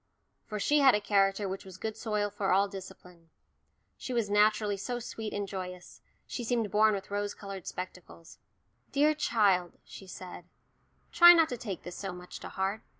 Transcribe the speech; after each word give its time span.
For 0.47 0.59
she 0.59 0.79
had 0.79 0.95
a 0.95 0.99
character 0.99 1.47
which 1.47 1.63
was 1.63 1.77
good 1.77 1.95
soil 1.95 2.31
for 2.31 2.51
all 2.51 2.67
discipline. 2.67 3.29
She 3.97 4.13
was 4.13 4.31
naturally 4.31 4.75
so 4.75 4.97
sweet 4.97 5.31
and 5.31 5.47
joyous 5.47 6.01
she 6.25 6.43
seemed 6.43 6.71
born 6.71 6.95
with 6.95 7.11
rose 7.11 7.35
coloured 7.35 7.67
spectacles. 7.67 8.39
"Dear 8.91 9.13
child," 9.13 9.77
she 9.85 10.07
said, 10.07 10.45
"try 11.11 11.33
not 11.33 11.49
to 11.49 11.55
take 11.57 11.83
this 11.83 11.97
so 11.97 12.13
much 12.13 12.39
to 12.39 12.49
heart. 12.49 12.81